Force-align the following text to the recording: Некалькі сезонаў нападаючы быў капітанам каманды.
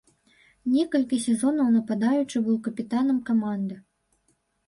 Некалькі 0.75 1.19
сезонаў 1.25 1.67
нападаючы 1.75 2.37
быў 2.47 2.57
капітанам 2.67 3.17
каманды. 3.27 3.75